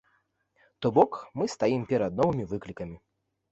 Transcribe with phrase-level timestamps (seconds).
[0.85, 3.01] То бок мы стаім перад новымі выклікамі.